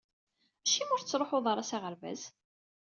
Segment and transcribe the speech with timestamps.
[0.63, 2.21] Acimi ur tettruḥuḍ ara s aɣerbaz?